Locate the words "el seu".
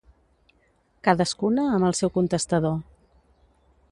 1.91-2.13